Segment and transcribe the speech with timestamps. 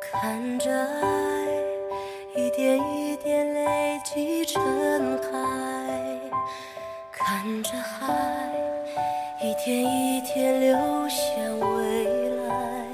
[0.00, 1.46] 看着爱
[2.34, 4.62] 一点一点累积成
[5.22, 5.28] 海
[7.10, 8.06] 看着海
[9.42, 10.76] 一天一天留
[11.08, 11.16] 下
[11.60, 12.86] 未来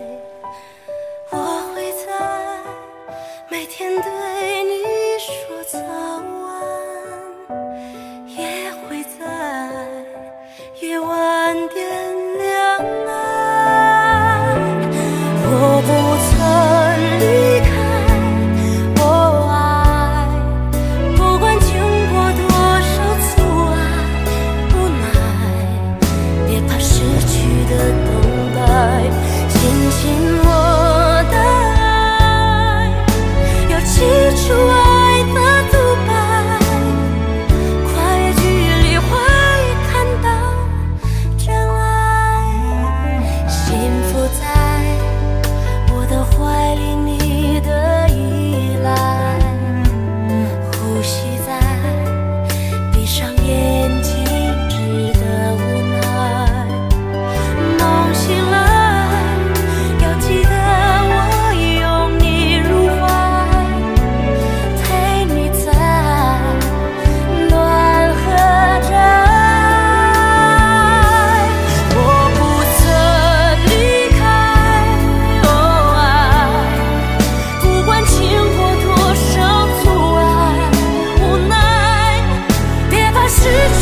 [1.31, 1.37] 我
[1.75, 2.59] 会在
[3.51, 4.83] 每天对你
[5.19, 6.63] 说早安
[8.29, 9.87] 也会在
[10.81, 12.24] 夜晚点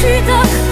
[0.03, 0.72] 去的